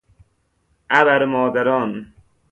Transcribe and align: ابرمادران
ابرمادران 0.89 2.05